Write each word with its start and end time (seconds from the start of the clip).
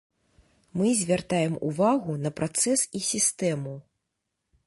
Мы 0.77 0.93
звяртаем 1.01 1.53
увагу 1.67 2.17
на 2.23 2.33
працэс 2.41 2.85
і 3.01 3.05
сістэму. 3.11 3.77